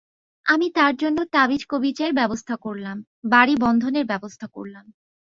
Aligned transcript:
আমি 0.45 0.67
তার 0.75 0.93
জন্য 0.95 1.17
তাবিজকবীচের 1.33 2.11
ব্যবস্থা 2.13 2.55
করলাম, 2.57 2.97
বাড়ি-বন্ধনের 3.25 4.05
ব্যবস্থা 4.05 4.45
করলাম! 4.47 4.85